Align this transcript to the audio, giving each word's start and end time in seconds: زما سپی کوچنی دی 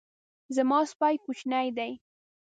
زما 0.55 0.79
سپی 0.91 1.15
کوچنی 1.23 1.67
دی 1.77 1.91